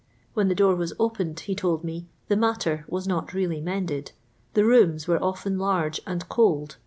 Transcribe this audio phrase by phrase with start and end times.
[0.33, 4.13] When the door was opened, he told me, the matter was not really mended.
[4.55, 6.77] The rooms were often large and cold..